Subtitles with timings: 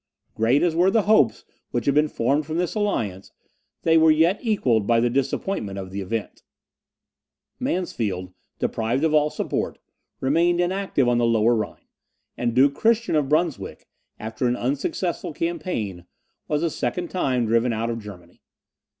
[0.33, 3.31] Great as were the hopes which had been formed from this alliance,
[3.83, 6.41] they were yet equalled by the disappointment of the event.
[7.59, 9.77] Mansfeld, deprived of all support,
[10.19, 11.85] remained inactive on the Lower Rhine;
[12.35, 13.87] and Duke Christian of Brunswick,
[14.19, 16.07] after an unsuccessful campaign,
[16.47, 18.41] was a second time driven out of Germany.